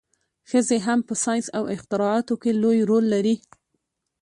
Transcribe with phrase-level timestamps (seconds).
[0.49, 3.35] ښځې هم په ساینس او اختراعاتو کې لوی رول لري.